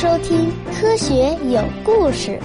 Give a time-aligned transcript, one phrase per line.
[0.00, 0.48] 收听
[0.80, 2.38] 《科学有故事》。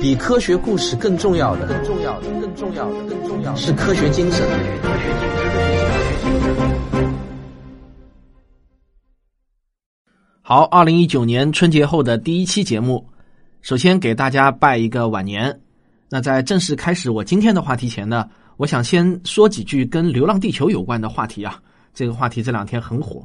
[0.00, 4.48] 比科学故事更重要的，更重要的，更重要的，更重要的是科学精神。
[10.40, 13.06] 好，二零一九年春节后的第一期节目，
[13.60, 15.60] 首先给大家拜一个晚年。
[16.08, 21.60] 那在正式开始我今天的话题前呢，我想先说几句跟《流浪地球》有关的话题啊。
[21.92, 23.22] 这个话题这两天很火。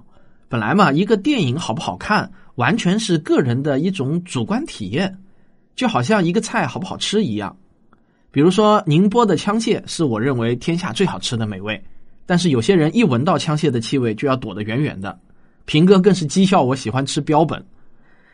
[0.49, 5.17] 本来嘛，一个电影好不好看，完全是个人的一种主观体验，
[5.75, 7.55] 就好像一个菜好不好吃一样。
[8.31, 11.80] 比如说，宁波的枪蟹是我认为天下最好吃的美味，
[12.25, 15.20] 但是有些人一闻到枪蟹的气味就要躲得远远的。
[15.66, 17.63] 平哥更是讥笑我喜欢吃标本。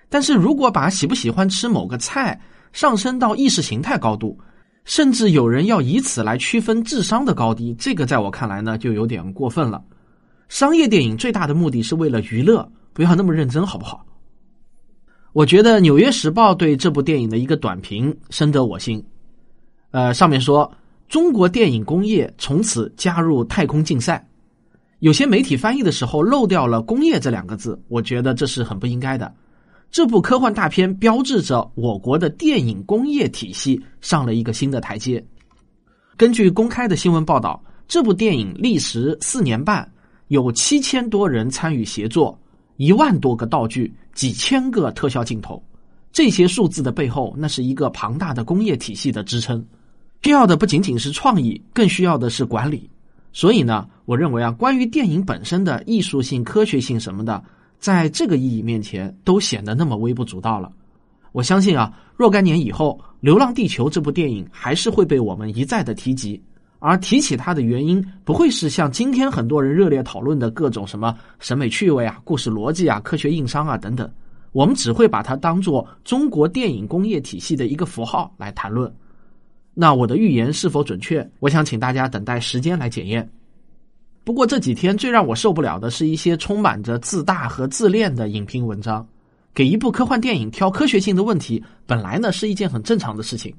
[0.07, 2.39] 但是如果把喜不喜欢吃某个菜
[2.73, 4.39] 上升到意识形态高度，
[4.85, 9.83] 甚至有人要以此来区分智商的高低，这个在我看来呢，就有点过分了。
[10.47, 14.03] 商业电影最大的目的是为了娱乐，不要那么认真，好不好？
[15.33, 19.03] 我觉得《纽约时报》对这部电影的一个短评深得我心。
[19.91, 20.72] 呃，上面说
[21.08, 24.25] 中国电影工业从此加入太空竞赛。
[25.00, 29.31] 有些媒体翻译的时候漏掉了“工业”这两个字，我觉得这是很不应该的。
[29.91, 35.23] 这部科幻大片标志着我国的电影工业体系上了一个新的台阶。
[36.17, 39.89] 根据公开的新闻报道，这部电影历时四年半，
[40.27, 42.38] 有七千多人参与协作，
[42.77, 45.64] 一万多个道具，几千个特效镜头。
[46.12, 49.66] 这些数字的背后，那是一个庞大的工业体系的支撑。
[50.23, 52.90] 需要的不仅仅是创意，更需要的是管理。
[53.31, 57.42] 所以呢，我认为啊，关于电影本身的艺术性、科学性什么的，
[57.80, 60.70] 在这个意义面前，都显得那么微不足道了。
[61.31, 66.44] 我相信啊，若干年以后，《流浪地球》这部电影还是会被我们一再的提及，
[66.80, 74.09] 而提起它的原因，不会是像今天很多人热烈讨论的各种什么审美趣味啊、故事逻辑啊、科学硬伤啊等等，
[74.53, 78.91] 我们只会把它当做中国电影工业体系的一个符号来谈论。
[79.73, 81.29] 那我的预言是否准确？
[81.40, 83.29] 我想请大家等待时间来检验。
[84.23, 89.06] 不过这几天最让我受不了的是一些充满着自大和自恋的影评文章。
[89.53, 93.53] 给一部科幻电影挑科学性的问题，本来呢是一件很正常的事情。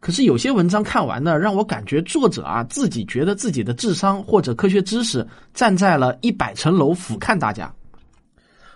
[0.00, 7.72] 可是有些文章看完呢，让我感觉作者啊自己觉得自己的智商或者科学知识站在了一百层楼俯瞰大家。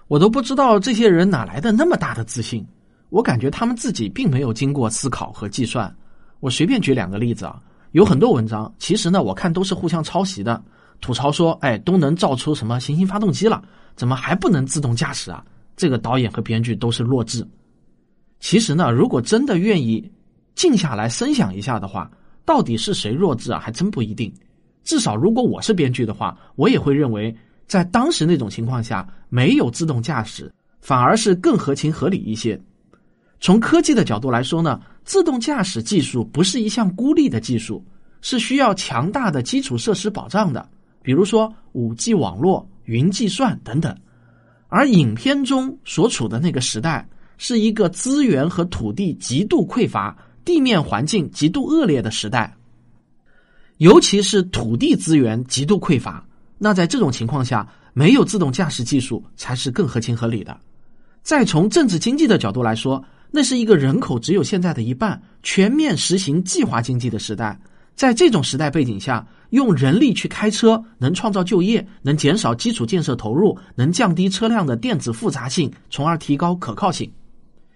[0.08, 2.66] 我都不知道这些人哪来的那么大的自信。
[3.08, 5.94] 我感觉他们自己并没有经过思考和计算。
[6.40, 7.60] 我随便举两个例子啊，
[7.92, 10.62] 有很多文章，其实呢，我看都是互相抄袭的，
[11.00, 13.62] 吐槽说，哎，都能造出什么行星发动机了，
[13.94, 15.44] 怎么还不能自动驾驶啊？
[15.76, 17.46] 这个导演和编剧都是弱智。
[18.40, 20.10] 其实呢，如果真的愿意
[20.54, 22.10] 静下来深想一下的话，
[22.44, 23.58] 到底是谁弱智啊？
[23.58, 24.32] 还真不一定。
[24.84, 27.34] 至少如果我是编剧的话，我也会认为，
[27.66, 32.60] 在当时那种情况下，没有自动驾驶反而是更合情合理一些。
[33.40, 34.80] 从科技的角度来说呢？
[35.04, 37.84] 自动驾驶技术不是一项孤立的技术，
[38.20, 40.68] 是需要强大的基础设施保障的，
[41.02, 43.96] 比如说五 G 网络、云计算等等。
[44.68, 47.04] 而影片中所处的那个时代，
[47.36, 52.54] 是一个资源和土地极度匮乏、地面环境极度恶劣的时代，
[53.78, 56.24] 尤其是土地资源极度匮乏。
[56.58, 60.58] 那在这种情况下，没有自动驾驶技术才是更合情合理的。
[61.22, 63.04] 再从政治经济的角度来说。
[63.34, 67.58] 那是一个人口只有现在的一半、全面实行计划经济的时代。
[67.94, 77.10] 在这种时代背景下，用人力去开车，能创造就业，能减少基础建设投入，能降低车辆的电子复杂性，从而提高可靠性。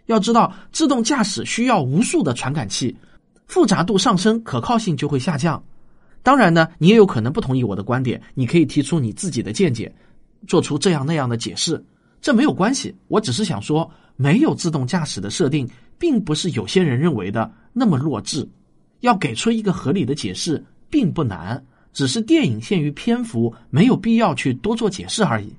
[0.06, 2.96] 要知道，自动驾驶需要无数的传感器，
[3.46, 5.62] 复杂度上升，可靠性就会下降。
[6.22, 9.94] 当然呢，你也有可能不同意我的观点，你可以提出你自己的见解，
[10.46, 11.84] 做出这样那样的解释。
[12.20, 15.68] 这没有关系，我只是想说，没有自动驾驶的设定，
[15.98, 18.48] 并不是有些人认为的那么弱智。
[19.00, 21.62] 要给出一个合理的解释，并不难，
[21.92, 25.52] 只是电影限于篇幅，没有必要去多做解释而已。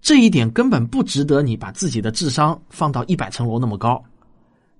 [0.00, 4.02] 这一点根本不值得你把自己的智商放到一百层楼那么高。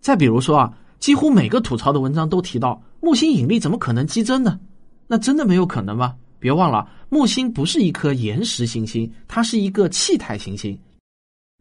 [0.01, 4.59] 再比如说啊，几乎每个吐槽的文章都提到木星引力怎么可能激增呢？
[5.07, 6.15] 那真的没有可能吗？
[6.39, 10.79] 别忘了，木星不是一颗岩石行星，它是一个气态行星。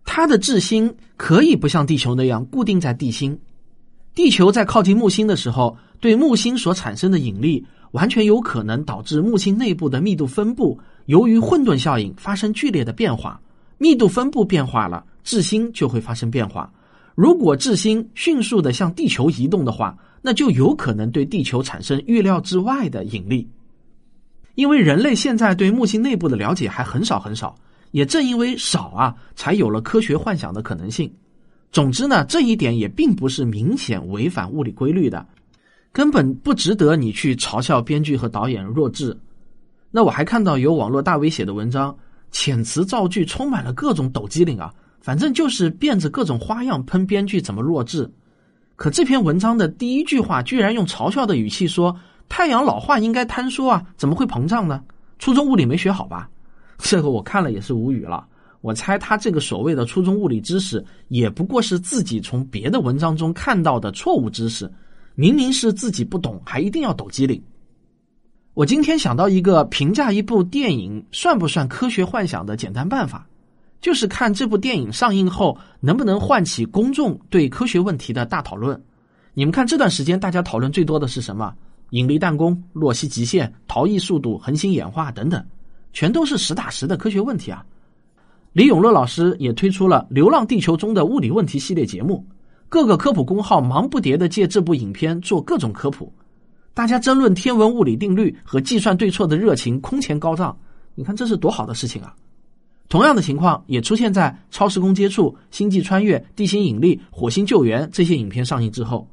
[0.05, 3.37] 它的质心可以不像地球那样固定在地心。
[4.13, 13.39] 地球在靠近木星的时候，对木星所产生的引力，完全有可能导致木星内部的密度分布由于混沌效应发生剧烈的变化。
[13.77, 16.71] 密度分布变化了，质心就会发生变化。
[17.15, 23.49] 如果质心迅速的向地球移动的话，那就有可能对地球产生预料之外的引力。
[24.55, 27.55] 因为人类现在对木星内部的了解还很少很少，
[27.91, 31.11] 也正因为少啊，才有了科学幻想的可能性。
[31.71, 35.25] 总之呢，这一点也并不是明显违反物理规律的，
[35.91, 39.15] 根本不值得你去嘲笑编剧和导演弱智。
[39.91, 41.95] 那我还看到有网络大 V 写的文章，
[42.31, 48.09] 遣词造句充满了各种抖机灵啊，反正就是变着各种花样喷编剧怎么弱智。
[48.75, 51.95] 可这篇文章的第一句话居然用嘲笑的语气说
[52.29, 54.83] ：“太阳老化应该坍缩啊，怎么会膨胀呢？
[55.17, 56.29] 初中物理没学好吧？”
[56.77, 58.27] 这个我看了也是无语了。
[58.61, 64.71] 我猜他这个所谓的初中物理知识，也不过是自己从别的文章中看到的错误知识。
[65.15, 67.41] 明明是自己不懂，还一定要抖机灵。
[68.57, 73.23] 我今天想到一个评价一部电影算不算科学幻想的简单办法，
[73.81, 78.81] 就是看这部电影上映后能不能唤起公众对科学问题的大讨论。
[79.35, 81.53] 你们看这段时间大家讨论最多的是什么？
[81.91, 85.45] 引力弹弓、洛希极限、逃逸速度、恒星演化等等，
[85.93, 87.63] 全都是实打实的科学问题啊。
[88.53, 92.25] 李永乐老师也推出了《流浪地球》中的物理问题系列节目，
[92.69, 96.11] 各个科普公号忙不迭的借这部影片做各种科普，
[96.77, 100.55] 大家争论天文物理定律和计算对错的热情空前高涨。
[100.93, 102.13] 你看这是多好的事情啊！
[102.87, 109.09] 同样的情况也出现在《超时空接触》《星际穿越》《地心引力》《火星救援》这些影片上映之后。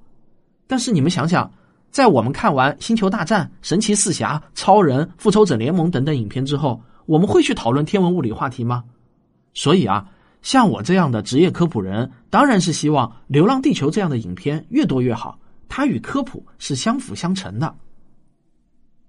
[0.66, 1.50] 但是你们想想，
[1.90, 8.84] 在我们看完《星球大战》《神奇四侠》《超人》《复仇者联盟》等等影片之后，我们会去讨论天文物理话题吗？
[9.54, 10.06] 所以啊，
[10.42, 15.38] 像我这样的职业科普人，当然是希望《流浪地球》这样的影片越多越好。
[15.68, 17.74] 它与科普是相辅相成的。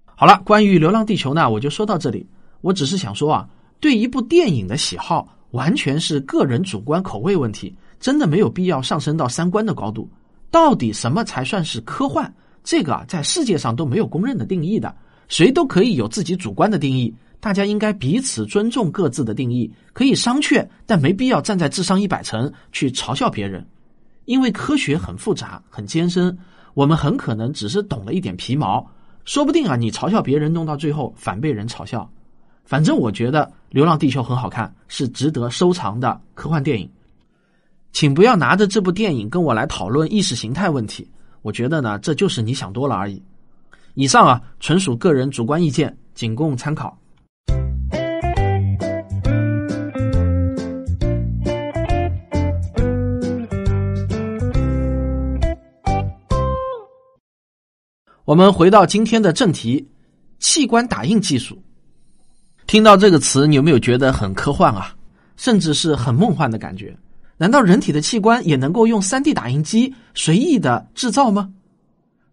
[0.04, 2.26] 好了，关于《流浪地球》呢，我就说到这里。
[2.62, 3.48] 我只是想说啊，
[3.80, 10.10] 对一部电影的喜好完全是个人主观口味问题，真的没有必要上升到三观的高度。
[10.50, 12.34] 到底什么才算是科幻？
[12.64, 14.96] 这个啊，在世界上都没有公认的定义的，
[15.28, 17.14] 谁都可以有自己主观的定义。
[17.42, 23.64] 大家应该彼此尊重各自的定义，可以商榷，但没必要站在智商一百层去嘲笑别人，
[24.26, 26.38] 因为科学很复杂、很艰深，
[26.74, 28.86] 我们很可能只是懂了一点皮毛，
[29.24, 32.10] 说不定啊，你嘲笑别人，弄到最后反被人嘲笑。
[32.64, 36.90] 反正我觉得《流浪地球》很好看，是值得收藏的科幻电影，
[37.94, 41.08] 请不要拿着这部电影跟我来讨论意识形态问题，
[41.44, 43.22] 我觉得呢，这就是你想多了而已。
[43.94, 46.98] 以上啊，纯属个人主观意见，仅供参考。
[58.26, 59.88] 我们回到今天的正题，
[60.40, 61.62] 器官打印技术。
[62.66, 64.96] 听到这个词，你有没有觉得很科幻啊？
[65.38, 66.98] 甚至是很梦幻的感觉？
[67.38, 71.52] 难道人体的器官也能够用三 D 打印机随意的制造吗？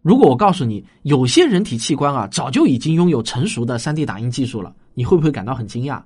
[0.00, 6.00] 如果我告诉你，有些人体器官啊，早就已经拥有成熟的三 D 打印技术了，你会不会感到很惊讶？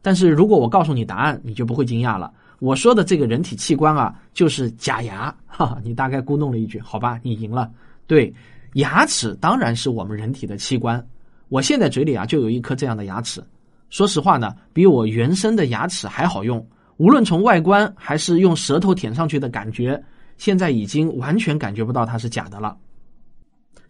[0.00, 2.32] 但是如果我告诉你答案，你就不会惊讶了。
[2.60, 5.34] 我说的这个人体器官啊，就是假牙。
[5.48, 7.68] 哈哈，你大概咕哝了一句，好吧，你赢了。
[8.06, 8.32] 对。
[8.74, 11.04] 牙齿当然是我们人体的器官，
[11.48, 13.42] 我现在嘴里啊就有一颗这样的牙齿。
[13.90, 16.66] 说实话呢，比我原生的牙齿还好用，
[16.96, 20.02] 无论从外观还是用舌头舔上去的感觉，
[20.38, 22.76] 现在已经完全感觉不到它是假的了。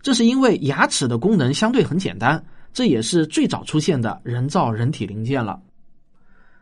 [0.01, 5.61] 这是因为牙齿的功能相对很简单，这也是最早出现的人造人体零件了。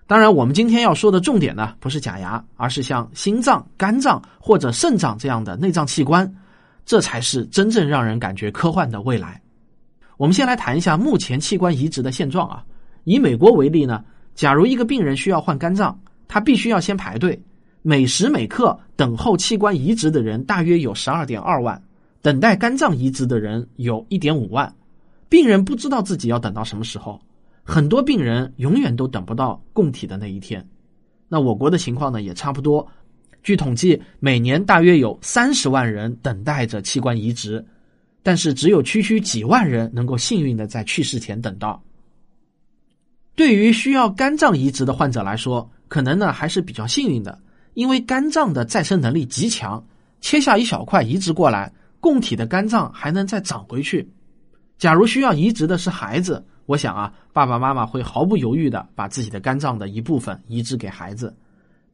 [0.07, 6.31] 当然，我们今天要说的重点呢，不是假牙，而是像心脏、肝脏或者肾脏这样的内脏器官。
[6.91, 9.41] 这才是真正让人感觉科幻的未来。
[10.17, 12.65] 我们先来谈一下目前器官移植的现状啊。
[13.05, 14.05] 以美国为例呢，
[14.35, 17.41] 假如一个病人需要换肝脏，他必须要先排队，
[17.83, 21.81] 每时每刻等候器官移植的人大约有十二点二万，
[22.23, 24.75] 等待肝脏移植的人有一点五万。
[25.29, 27.21] 病人不知道自己要等到什么时候，
[27.63, 30.69] 很多病人永远都等不到供体的那一天。
[31.29, 32.85] 那我国的情况呢，也差不多。
[33.43, 37.65] 据统计，每年大约有三十万人等待着器官移植，
[38.23, 41.83] 但是只有区区几万人能够幸运的在去世前等到。
[43.35, 47.41] 对于需要肝脏移植的患者来说，可能呢还是比较幸运的，
[47.73, 49.83] 因为肝脏的再生能力极强，
[50.21, 54.07] 切下一小块移植过来，供体的肝脏还能再长回去。
[54.77, 61.35] 假如需要移植的是孩子，我想啊，爸爸妈妈会毫不犹豫的把自己的肝脏的一部分移植给孩子。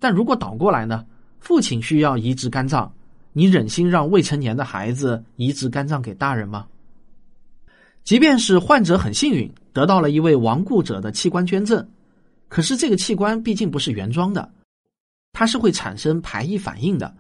[0.01, 1.05] 但如果倒过来呢？
[1.41, 2.93] 父亲需要移植肝脏，
[3.33, 6.67] 你忍心让未成年的孩子移植肝脏给大人吗？
[8.05, 11.85] 即便是患者很幸运得到了一位亡故者的器官捐赠，
[12.49, 14.49] 可是这个器官毕竟不是原装的，
[15.33, 17.13] 它是会产生排异反应的，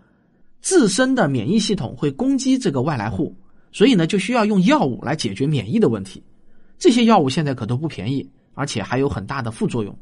[0.61, 3.35] 自身的免疫系统会攻击这个外来户，
[3.73, 6.23] 所以呢就需要用药物来解决免疫的问题。
[6.78, 9.96] 这些药物现在可都不便宜，而且还有很大的副作用。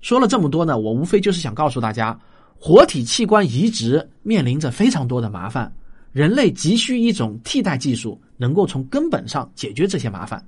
[0.00, 2.18] 说了这么多呢，我无非就是想告诉大家，
[2.60, 5.72] 活体器官移植面临着非常多的麻烦，
[6.12, 10.44] 人类急需一种替代技术，能够从根本上解决这些麻烦。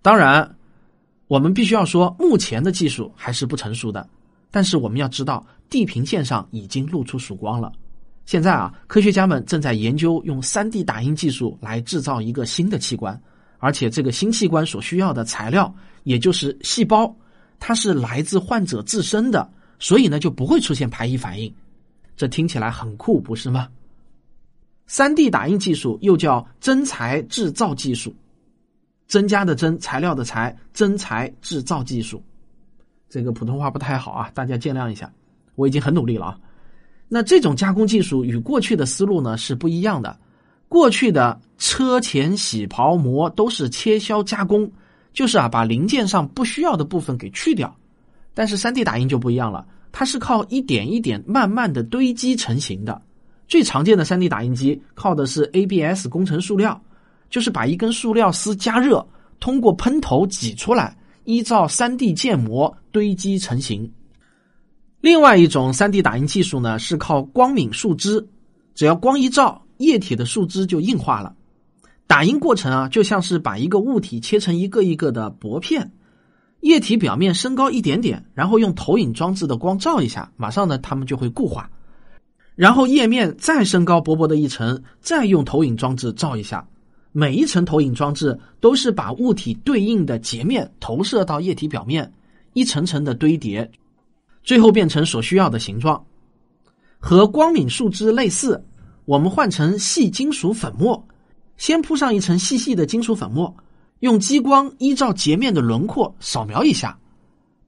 [0.00, 0.56] 当然，
[1.26, 4.08] 我们必须要说，目前的技术还是不成熟的。
[4.50, 7.70] 但是我们要知道，地平线上已经露出曙光了。
[8.24, 13.20] 现在啊，科学家们正在研究用 3D 打印技术来制造一个新的器官，
[13.58, 17.14] 而且这个新器官所需要的材料，也就是细胞，
[17.60, 21.52] 它是来自患者自身的，所以呢就不会出现排异反应。
[22.16, 23.68] 这听起来很酷，不是吗
[24.88, 28.14] ？3D 打印技术又叫增材制造技术，
[29.06, 32.22] 增加的增，材料的材，增材制造技术。
[33.08, 35.12] 这个普通话不太好啊，大家见谅一下。
[35.54, 36.38] 我已经很努力了啊。
[37.08, 40.18] 那这种加工技术与过去的思路呢是不一样的。
[40.68, 44.70] 过去的车钳、洗刨、磨都是切削加工，
[45.12, 47.74] 就是啊把零件上不需要的部分给去掉。
[48.34, 53.00] 但是 3D 打印就不一样了，它是靠一点一点慢慢的堆积成型的。
[53.46, 56.80] 最常见的 3D 打印机靠的是 ABS 工程塑料，
[57.30, 59.06] 就是把一根塑料丝加热，
[59.40, 60.96] 通过喷头挤出来。
[61.24, 63.92] 依照三 D 建模堆积成型。
[65.02, 68.26] 另外一种三 D 打印技术呢，是靠光敏树脂，
[68.74, 71.34] 只要光一照，液体的树脂就硬化了。
[72.06, 75.92] 打印过程啊，就像是把一个物体切成一个一个的薄片，
[76.60, 81.70] 液体表面升高一点点，然后用投影装置的光照一下，马上呢，它们就会固化。
[82.56, 86.66] 然后液面再升高薄薄的一层，再用投影装置照一下。
[87.12, 92.12] 每一层投影装置都是把物体对应的截面投射到液体表面，
[92.52, 93.68] 一层层的堆叠，
[94.42, 96.04] 最后变成所需要的形状。
[96.98, 98.62] 和光敏树脂类似，
[99.04, 101.02] 我们换成细金属粉末，
[101.56, 103.56] 先铺上一层细细的金属粉末，
[104.00, 106.96] 用激光依照截面的轮廓扫描一下，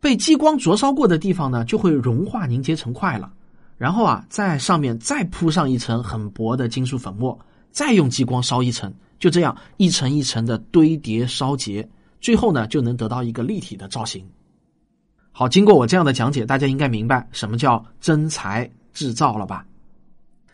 [0.01, 3.33] 被激光灼烧过的地方呢就会融化凝结成块了。
[3.77, 7.39] 然后啊，在上面再铺上一层很薄的金属粉末，
[7.71, 8.93] 再用激光烧一层。
[9.19, 11.87] 就这样一层一层的堆叠烧结，
[12.23, 14.27] 最后呢就能得到一个立体的造型。
[15.31, 19.67] 好，经过我这样的讲解，大家应该明白什么叫增材制造了吧？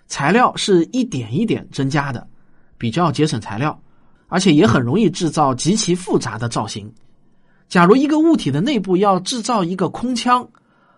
[0.08, 2.26] 材料是一点一点增加的，
[2.76, 3.80] 比较节省材料，
[4.28, 6.92] 而且也很容易制造极其复杂的造型。
[7.68, 10.48] 假如一个物体的内部要制造一个空腔，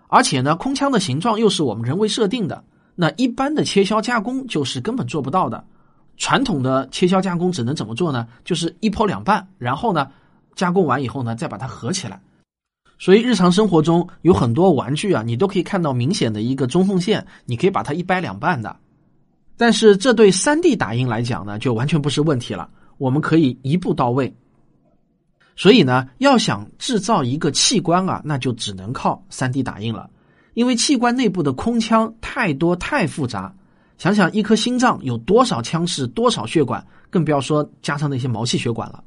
[0.09, 2.63] 而且呢空腔的形状又是我们人为设定的，
[2.95, 5.65] 那一般的切削加工就是根本做不到的。
[6.17, 8.27] 传统的切削加工只能怎么做呢？
[8.45, 10.11] 就是一剖两半，然后呢，
[10.57, 12.21] 加工完以后呢，再把它合起来。
[12.99, 18.75] 所以日常生活中有很多玩具啊，你都可以看到明显的一个中缝线，你可以把它一掰两半的。
[19.57, 24.35] 但是这对三 D 打印来讲呢，就完全不是问题了，我们可以一步到位。
[25.57, 30.09] 所以呢，要想制造一个器官啊，那就只能靠三 D 打印了，
[30.55, 33.53] 因为器官内部的空腔太多太复杂。
[33.97, 39.03] 想想一颗心脏有多少腔室、多少血管，更不要说加上那些毛细血管了。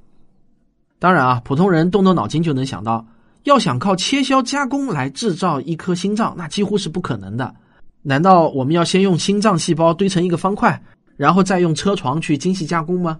[1.00, 3.05] 当然啊，普通人动动脑筋就能想到，
[3.43, 7.55] 要想靠切削加工来制造一颗心脏，那几乎是不可能的。
[8.01, 10.83] 难道我们要先用心脏细胞堆成一个方块，
[11.15, 13.17] 然后再用车床去精细加工吗？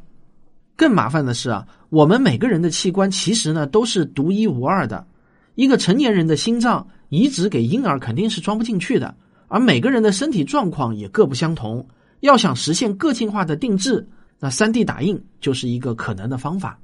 [0.82, 5.06] 更麻烦的是啊，我们每个人的器官其实呢都是独一无二的。
[5.54, 9.14] 一个成年人的心脏移植给婴儿肯定是装不进去的。
[9.48, 11.88] 而每个人的身体状况也各不相同，
[12.22, 14.10] 要想实现个性化的定制，
[14.40, 16.80] 那三 D 打印就是一个可能的方法。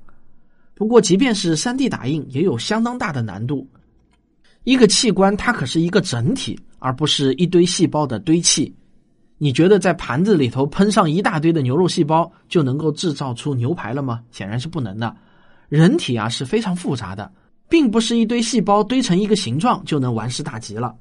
[0.76, 3.68] 不过，即便是三 D 打印，也有相当大的难度。
[4.64, 8.72] 一个器官它可是一个整体，而不是一堆细胞的堆砌。
[9.40, 14.22] 你觉得在盘子里头喷上一大堆的牛肉细胞就能够制造出牛排了吗？
[14.32, 15.16] 显然是不能的。
[15.70, 17.32] 人体啊是非常复杂的，
[17.70, 20.96] 并不是一堆细胞堆成一个形状就能完事大吉了。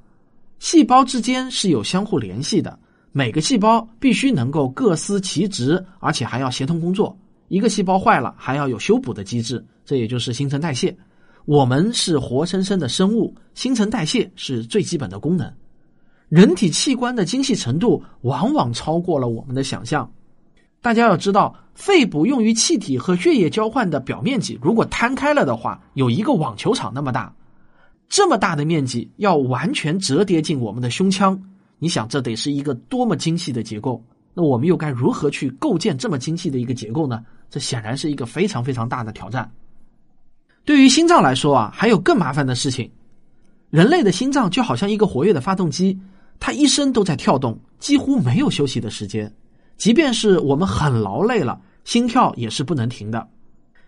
[0.59, 2.77] 细胞之间是有相互联系的，
[3.11, 7.17] 每个细胞必须能够各司其职，而且还要协同工作。
[7.47, 10.95] 一个细胞坏了，还要有修补的机制，这也就是新陈代谢。
[11.45, 15.51] 我们是活生生的生物，新陈代谢是最基本的功能。
[16.29, 20.11] 人体器官的精细程度往往超过了我们的想象。
[20.81, 27.33] 大家要知道，肺部用于气体和血液交换的表面积，如果摊开了的话，有一个网球场那么大。
[28.09, 31.41] 这么大的面积要完全折叠进我们的胸腔，
[31.79, 34.01] 你想这得是一个多么精细的结构？
[34.33, 37.23] 那我们又该如何去构建这么精细的一个结构呢？
[37.49, 39.49] 这显然是一个非常非常大的挑战。
[40.63, 42.89] 对于心脏来说啊，还有更麻烦的事情。
[43.69, 45.99] 人类的心脏就好像一个活跃的发动机，
[46.39, 49.31] 它一生都在跳动，几乎没有休息的时间。
[49.77, 53.27] 即便是我们很劳累了，心跳也是不能停的。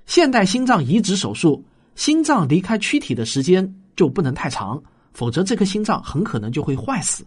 [0.06, 1.64] 现代心脏移植手术，
[1.96, 3.76] 心脏离开躯体的时间。
[3.96, 7.26] 就不能太长，否则这颗心脏很可能就会坏死。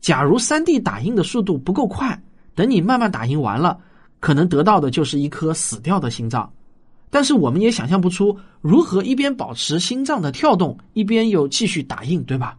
[0.00, 2.22] 假如三 D 打印的速度不够快，
[2.54, 3.76] 等你慢慢打印完了，
[4.20, 6.48] 可能得到的就是一颗死掉的心脏。
[7.10, 12.56] 但是我们也想象不出如何一边保持心脏的跳动，一边又继续打印，对吧？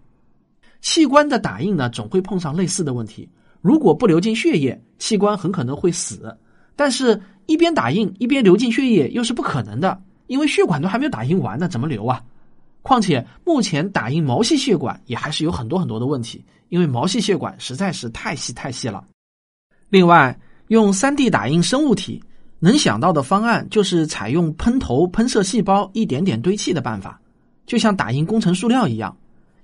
[0.82, 3.30] 器官的打印呢，总会碰上类似的问题。
[3.62, 6.38] 如果不流进血液，器官很可能会死。
[6.76, 12.22] 但是，一边打印一边流进血液又是不可能的，因为血管都还没有打印完呢，怎么流啊？
[12.82, 19.04] 况且，目前打印毛细血管也还是有很多很多的问题，因为毛细血管实在是太细太细了。
[19.90, 22.22] 另外，用三 D 打印生物体。
[22.60, 27.22] 能想到的方案就是采用喷头喷射细胞一点点堆砌的办法，
[27.68, 29.16] 就像打印工程塑料一样。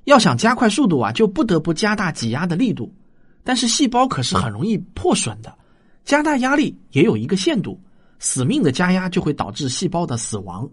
[0.05, 2.93] 要想加快速度啊，就不得不加大挤压的力度。
[3.43, 5.53] 但是细胞可是很容易破损的，
[6.05, 7.79] 加大压力也有一个限度，
[8.19, 10.69] 死命的加压就会导致细胞的死亡。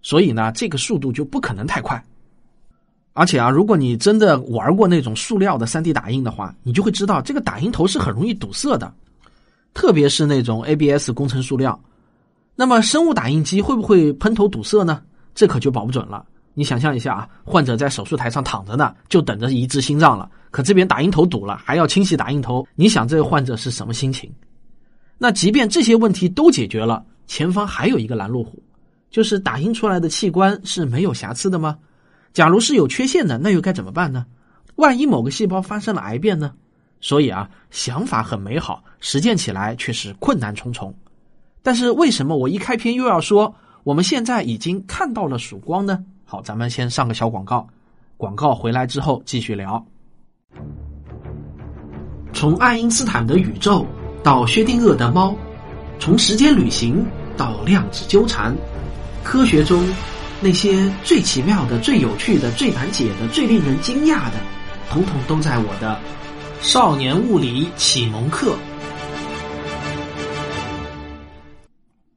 [0.00, 2.02] 所以呢，这个速度就不可能太快。
[3.14, 8.92] 而且啊，如果你真的玩过那种塑料的三 D 打印的话，你就会知道这个打印头是很容易堵塞的。
[9.72, 11.80] 特别是那种 ABS 工程塑料，
[12.54, 15.02] 那么生物打印机会不会喷头堵塞呢？
[15.34, 16.24] 这可就保不准了。
[16.54, 24.32] 你想象一下啊，患者在手术台上躺着呢，就等着移植心脏了，可这边打印头堵了，还要清洗打印头，你想这个患者是什么心情？
[25.18, 28.62] 那即便这些问题都解决了，前方还有一个拦路虎，
[29.10, 31.76] 就是打印出来的器官是没有瑕疵的吗？
[32.32, 34.24] 假如是有缺陷的，那又该怎么办呢？
[34.76, 36.52] 万一某个细胞发生了癌变呢？
[37.00, 40.94] 所以啊，想法很美好，实践起来却是困难重重。
[41.62, 46.04] 但是为什么我一开篇又要说我们现在已经看到了曙光呢？
[46.24, 47.66] 好，咱们先上个小广告，
[48.16, 49.84] 广告回来之后继续聊。
[52.32, 53.86] 从爱因斯坦的宇宙
[54.22, 55.36] 到薛定谔的猫，
[55.98, 58.56] 从时间旅行到量子纠缠，
[59.22, 59.86] 科学中
[60.40, 64.38] 那些最奇妙的、最有趣的、最难解的、最令人惊讶的，
[64.90, 65.98] 统统都在我的。
[66.60, 68.56] 少年物理启蒙课，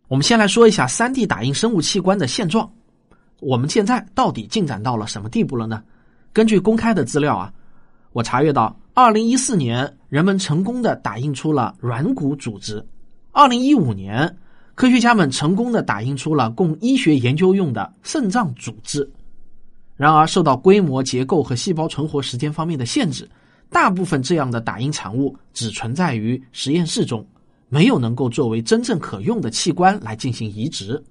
[0.08, 2.72] 我们先来说一下三 D 打印生物器官的现状。
[3.40, 5.84] 我们现在到底进展到了什么地步了呢？
[6.34, 7.54] 根据公开的资料啊，
[8.12, 12.80] 我查阅到，二零一四年人们成功的打印出了软骨组织；
[13.32, 14.38] 二零一五年，
[14.76, 19.08] 科学家们成功的打印出了供医学研究用的肾脏组织。
[19.96, 23.28] 然而，受到规模、结构和细胞存活时间方面的限制。
[23.70, 27.26] 大部分这样的打印产物只存在于实验室中，
[27.68, 31.04] 没有能够作为真正可用的器官来进行移植。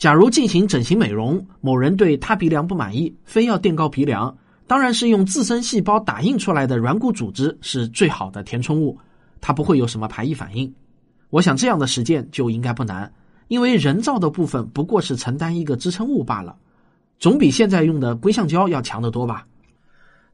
[0.00, 4.34] 假如进行整形美容，某人对他鼻梁不满意，非要垫高鼻梁，
[4.66, 8.98] 当然是用自身细胞打印出来的软骨组织是最好的填充物，
[9.42, 10.72] 它不会有什么排异反应。
[11.28, 13.12] 我想这样的实践就应该不难，
[13.48, 16.56] 因为人造的部分不过是承担一个支撑物罢了，
[17.18, 19.46] 总比现在用的硅橡胶要强得多吧。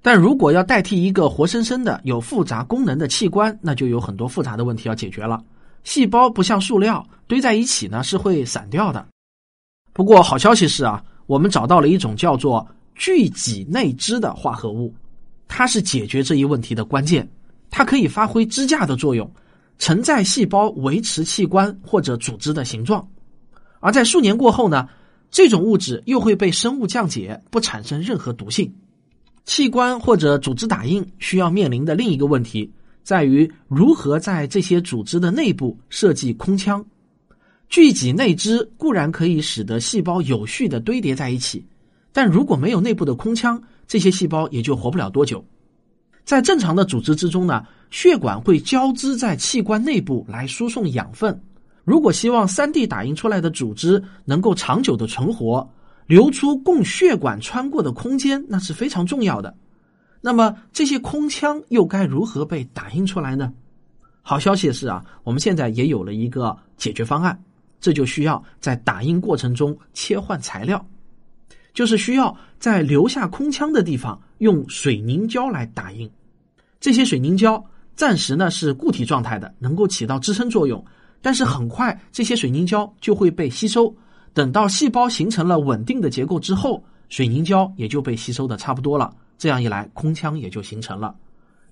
[0.01, 5.43] 但如果要代替一个活生生的有复杂功能的器官，那就有很多复杂的问题要解决了。
[5.83, 9.05] 细胞不像塑料堆在一起呢，是会散掉的。
[9.97, 14.95] 不过好消息是啊，我们找到了一种叫做聚己内酯的化合物，
[15.49, 17.27] 它是解决这一问题的关键。
[17.71, 19.33] 它可以发挥支架的作用，
[19.79, 23.09] 承载细胞维持器官或者组织的形状。
[23.81, 24.87] 而在数年过后呢，
[25.31, 28.71] 这种物质又会被生物降解，不产生任何毒性。
[29.47, 32.71] 器官或者组织打印需要面临的另一个问题，
[33.03, 36.85] 在于如何在这些组织的内部设计空腔。
[37.69, 41.67] 聚集内脂固然可以使得细胞有序的堆叠在一起，
[42.13, 45.45] 但如果没有内部的空腔，这些细胞也就活不了多久。
[46.25, 51.41] 在正常的组织之中呢，血管会交织在器官内部来输送养分。
[51.85, 55.69] 如果希望三 D 打印出来的组织能够长久的存活。
[56.07, 59.53] 留出供血管穿过的空间，那是非常重要的。
[60.21, 63.53] 那么这些空腔又该如何被打印出来呢？
[64.23, 67.37] 好消息是啊，我们现在也有了一个解决方案。
[67.81, 70.85] 这就需要在打印过程中切换材料，
[71.75, 76.11] 就是需要在留下空腔的地方用水凝胶来打印。
[76.81, 80.85] 这些水凝胶暂时呢是固体状态的，能够起到支撑作用，
[81.21, 83.95] 但是很快这些水凝胶就会被吸收。
[84.35, 89.15] 等到细胞形成了稳定的结构之后，水凝胶也就被吸收的差不多了。
[89.39, 91.15] 这样一来，空腔也就形成了。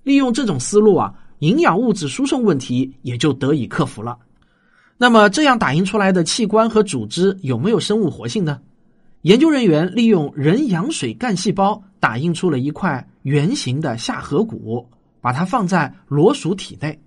[0.03, 4.17] 利用这种思路啊，营养物质输送问题也就得以克服了。
[4.97, 8.61] 那么，这样打印出来的器官和组织有没有生物活性呢？
[9.21, 14.87] 研究人员利用人羊水干细胞打印出了一块圆形的下颌骨，
[15.21, 16.99] 把它放在裸鼠体内。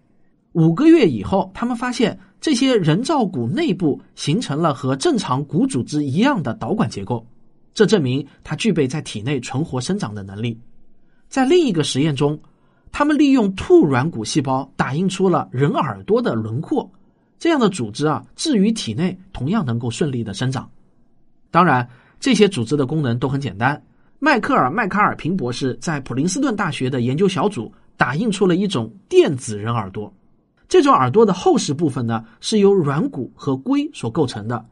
[0.53, 2.18] 五个月以后，他们发现。
[2.40, 7.27] 这些人造骨内部形成了和正常骨组织一样的导管结构，
[7.74, 10.57] 这证明它具备在体内存活生长的能力。
[11.29, 12.38] 在另一个实验中，
[12.92, 16.88] 他们利用兔软骨细胞打印出了人耳朵的轮廓，
[17.38, 20.68] 这样的组织啊，置于体内同样能够顺利的生长。
[21.51, 23.81] 当然，这些组织的功能都很简单。
[24.18, 30.12] 迈克尔·麦卡尔平博士在普林斯顿大学的研究小组打印出了一种电子人耳朵，
[30.68, 34.66] 这种耳朵的后实部分呢是由软骨和硅所构成的，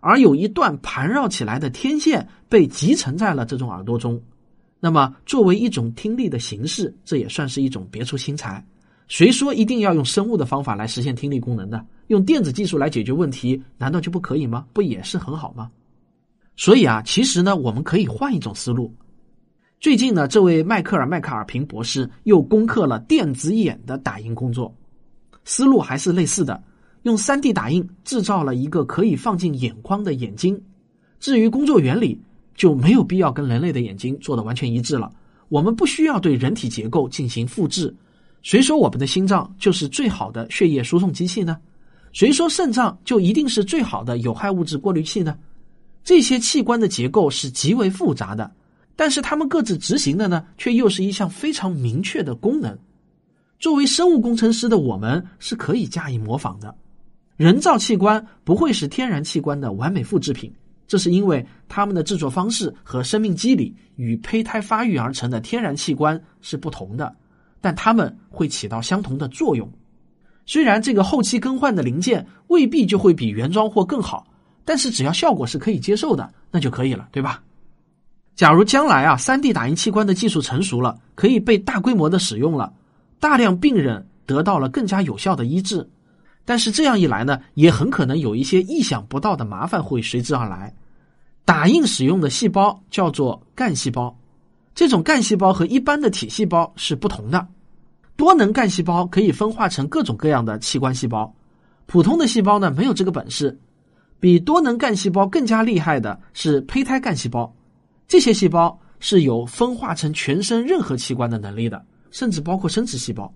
[0.00, 4.20] 而有一段盘绕起来的天线被集成在了这种耳朵中。
[4.80, 8.64] 那么，作为一种听力的形式，这也算是一种别出心裁。
[9.08, 11.84] 谁说一定要用生物的方法来实现听力功能的？
[12.08, 14.66] 用电子技术来解决问题，难道就不可以吗？
[14.72, 15.70] 不也是很好吗？
[16.56, 18.94] 所以啊，其实呢，我们可以换一种思路。
[19.80, 24.74] 最近呢，这位迈克尔·麦卡尔平博士又攻克了电子眼的打印工作，
[25.44, 26.62] 思路还是类似的，
[27.04, 30.60] 用 3D 打印制造了一个可以放进眼眶的眼睛。
[31.18, 32.20] 至于工作原理，
[32.54, 35.10] 就没有必要跟人类的眼睛做的完全一致了。
[35.48, 37.94] 我们不需要对人体结构进行复制。
[38.48, 41.58] 谁说我们的心脏就是最好的血液输送机器呢？
[42.14, 45.36] 谁说肾脏就一定是最好的有害物质过滤器呢？
[46.02, 48.50] 这些器官的结构是极为复杂的，
[48.96, 52.74] 但是它们各自执行的呢，却又是一项非常明确的功能。
[53.58, 56.74] 作为生物工程师的我们是可以加以模仿的。
[57.36, 60.50] 人造器官不会是天然器官的完美复制品，
[60.86, 67.14] 这是因为它们的制作方式和生命机理与胚胎发育而成的天然器官是不同的，
[67.60, 69.70] 但它们会起到相同的作用。
[70.46, 74.26] 虽然这个后期更换的零件未必就会比原装货更好。
[74.64, 77.42] 但是只要效果是可以接受的，那就可以了，对吧？
[78.36, 82.70] 假如将来啊，3D 打印器官的技术成熟了，可以被大规模的使用了，
[83.18, 85.88] 大量病人得到了更加有效的医治。
[86.44, 90.70] 但是这样一来呢，也很可能有一些意想不到的麻烦会随之而来。
[91.46, 94.14] 打印使用的细胞叫做干细胞，
[94.78, 97.44] 这种干细胞和一般的体细胞是不同的。
[98.14, 101.34] 多能干细胞可以分化成各种各样的器官细胞，
[101.86, 103.58] 普通的细胞呢没有这个本事。
[104.20, 107.52] 比多能干细胞更加厉害的是胚胎干细胞，
[108.06, 113.34] 这些细胞是有分化成全身任何器官的能力的，甚至包括生殖细胞。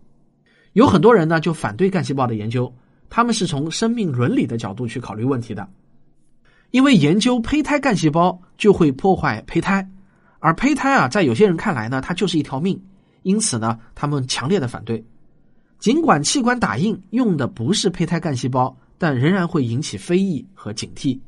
[0.74, 2.72] 有很多人呢就反对干细胞的研究，
[3.10, 5.68] 他们是从生命伦理的角度去考虑问题的，
[6.70, 9.88] 因为研究胚胎干细胞就会破坏胚胎，
[10.42, 12.78] 而胚胎啊在有些人看来呢它就是一条命，
[13.22, 15.02] 因此呢他们强烈的反对。
[15.78, 18.76] 尽管器官打印用的不是胚胎干细胞。
[18.98, 21.18] 但仍然会引起非议和警惕。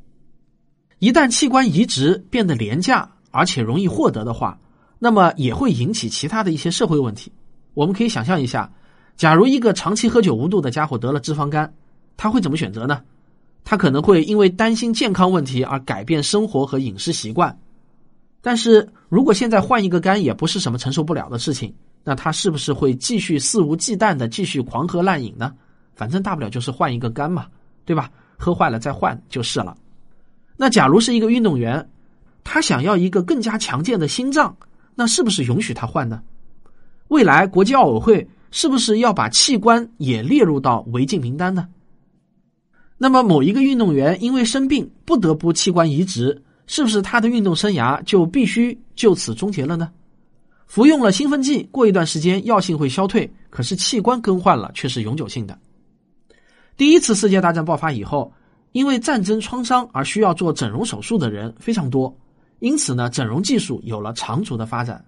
[1.01, 4.57] 一旦器官移植变得廉价而且容易获得的话，
[5.01, 7.33] 那么也会引起其他的一些社会问题。
[7.75, 8.73] 我们可以想象一下，
[9.17, 11.75] 假如一个长期喝酒无度的家伙得了脂肪肝，
[12.17, 13.03] 他会怎么选择呢？
[13.65, 17.59] 他可能会因为担心健康问题而改变生活和饮食习惯。
[18.45, 25.55] 但是如果现在换一个肝也不是什么承受不了的事情，那他是不是会继续肆无忌惮的继续狂喝滥饮呢？
[25.97, 27.47] 反正大不了就是换一个肝嘛。
[27.87, 28.11] 对吧？
[28.39, 29.77] 喝坏了再换就是了。
[30.57, 31.87] 那假如是一个运动员，
[32.43, 34.57] 他想要一个更加强健的心脏，
[34.95, 36.23] 那是不是允许他换呢？
[37.09, 41.69] 未来国际奥委会是不是要把器官也列入到违禁名单呢？
[42.97, 49.91] 那么某一个运动员因为生病不得不器官移植，是不是他的运动生涯就必须就此终结了呢？
[50.67, 55.57] 服用了兴奋剂，过一段时间药性会消退，可是器官更换了却是永久性的。
[56.77, 58.33] 第一次世界大战爆发以后，
[58.73, 62.13] 因为战争创伤而需要做整容手术的人非常多，
[62.59, 65.05] 因此呢，整容技术有了长足的发展。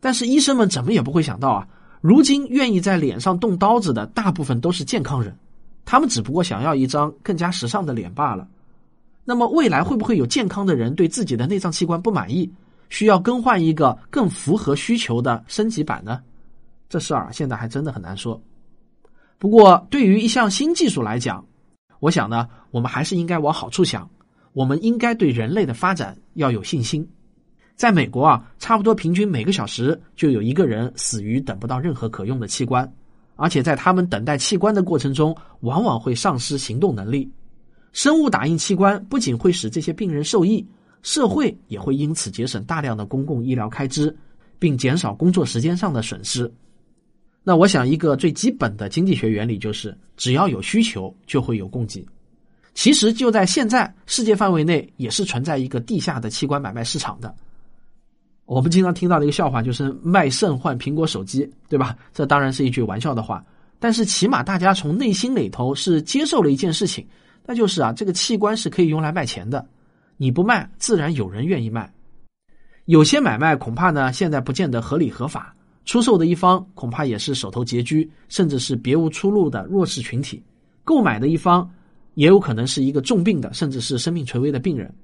[0.00, 1.66] 但是医生们怎么也不会想到啊，
[2.00, 5.34] 如今愿意在脸上动刀子的大部分都是健康人，
[5.84, 8.46] 他们只不过想要一张更加时尚的脸罢了。
[9.28, 12.50] 那么未来会不会有健康的人对自己的内脏器官不满意，
[12.88, 16.22] 需要更换一个更符合需求的升级版呢？
[16.88, 18.40] 这事儿现在还真的很难说。
[19.36, 21.44] 不过，对于一项新技术来讲，
[22.00, 24.08] 我想呢，我们还是应该往好处想。
[24.54, 27.06] 我们应该对人类的发展要有信心。
[27.76, 32.90] 在美国啊，差不多平均每个小时就有一个人死于等不到任何可用的器官，
[33.36, 37.30] 而且在他们等待器官的过程中，往往会丧失行动能力。
[37.92, 40.64] 生物打印器官不仅会使这些病人受益，
[41.02, 44.14] 社会也会因此节省大量的公共医疗开支，
[44.58, 46.50] 并减少工作时间上的损失。
[47.42, 52.06] 那我想，一个最基本的经济学原理就是，只要有需求，就会有供给。
[52.74, 57.34] 其实就在现在，世界范围内也是存在一个地下的器官买卖市场的。
[58.44, 61.96] 我们经常听到的一个笑话就是卖肾换苹果手机，对吧？
[62.14, 63.44] 这当然是一句玩笑的话，
[63.78, 67.06] 但是起码大家从内心里头是接受了一件事情，
[67.48, 69.66] 那就是啊，这个器官是可以用来卖钱的。
[70.18, 71.90] 你不卖，自然有人愿意卖。
[72.84, 75.56] 有些买卖恐怕呢现在不见得合理合法，
[75.86, 80.36] 出售的一方恐怕也是手头拮据，甚至是别无出路的弱势群体；
[80.84, 81.66] 购买的一方
[82.16, 84.94] 也有可能是一个重病的，甚至是生命垂危的病人。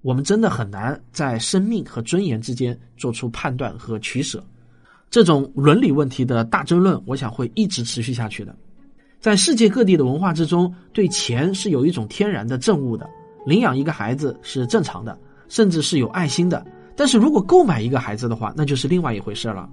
[0.00, 4.42] 我们真的很难在生命和尊严之间做出判断和取舍。
[5.10, 8.56] 这种伦理问题的大争论，我想会一直持续下去的。
[9.24, 13.08] 在世界各地的文化之中，对钱是有一种天然的憎恶的。
[13.46, 16.62] 领养一个孩子是正常的，甚至是有爱心的。
[16.94, 19.66] 但是如果购买一个孩子的话，那就是另外一回事了。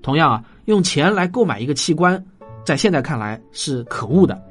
[0.00, 2.24] 同样啊，用钱来购买一个器官，
[2.64, 4.42] 在现在看来是可恶的，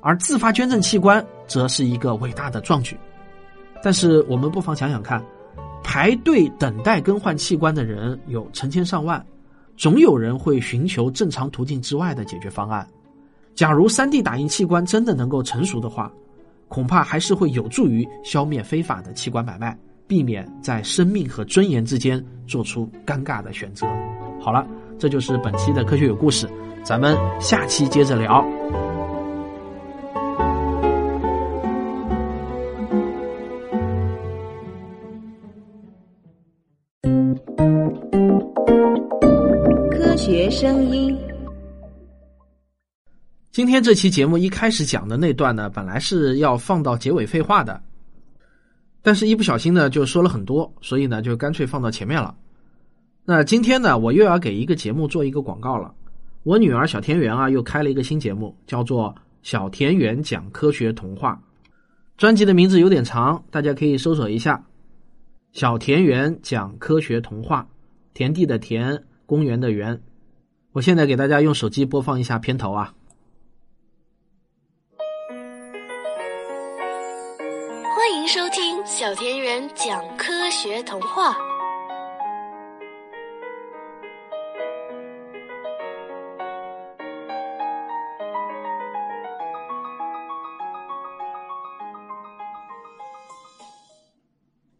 [0.00, 2.96] 而自发捐赠器官则是一个伟大的壮举。
[3.82, 5.20] 但是我们不妨想想看，
[5.82, 9.20] 排队等待更换器官的人有成千上万。
[9.76, 12.86] 总有人会寻求正常途径之外的解决方案。
[13.54, 16.10] 假如 3D 打印器官真的能够成熟的话，
[16.68, 23.86] 恐怕还是会有助于消灭非法的器官买卖，避免在生命和尊严之间做出尴尬的选择。
[24.40, 24.66] 好了，
[24.98, 26.48] 这就是本期的科学有故事，
[26.82, 28.42] 咱们下期接着聊。
[39.90, 41.01] 科学声音。
[43.52, 47.82] 今天这期节目一开始讲的那段呢，本来是要放到结尾废话的，
[49.02, 52.34] 但是一不小心呢就说了很多，所以呢就干脆放到前面了。
[53.26, 55.94] 那今天呢，我又要给一个节目做一个广告了。
[56.44, 61.38] 我女儿小田园啊，又开了一个新节目，叫做《小田园讲科学童话》。
[62.16, 64.56] 专辑的名字有点长，大家可以搜索一下
[65.52, 67.60] 《小田园讲科学童话》，
[68.14, 70.00] 田地的田，公园的园。
[70.72, 72.94] 我现在给大家用手机播放一下片头啊！
[78.02, 81.36] 欢迎收听小田园讲科学童话。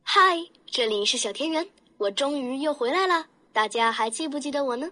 [0.02, 1.64] 嗨，这里是小田园，
[1.98, 4.90] 我终于又回来了，大家还记不记得我呢？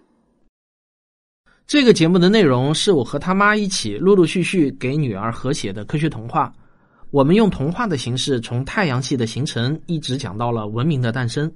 [1.67, 6.53] 这个节目的内容是我和他妈一起陆陆续续给女儿合写的科学童话。
[7.11, 11.51] 我们用童话的形式，从太阳系的形成一直讲到了文明的诞生。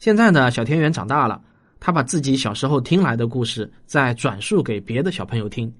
[0.00, 1.40] 现在呢，小田园长大了，
[1.78, 5.72] 他把自己小时候听来的故事再转述给别的小朋友听，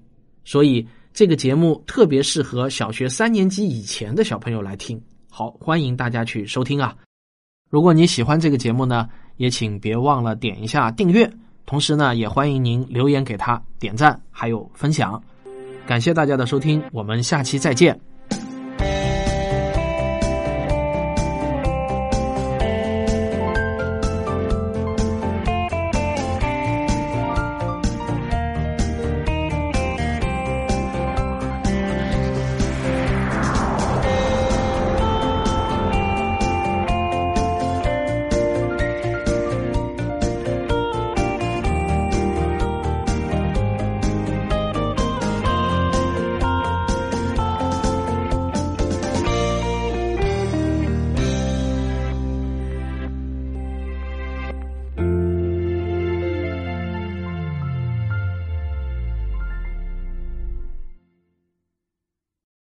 [0.45, 5.01] 所以这个节目特别适合小学三年级以前的小朋友来听。
[5.29, 6.95] 好，欢迎大家去收听啊！
[7.69, 11.29] 如果你喜欢这个节目呢，也请别忘了点一下订阅。
[11.65, 15.21] 同时呢，也欢迎您留言给他点赞，还有分享。
[15.85, 18.08] 感谢大家的收听，我们下期再见。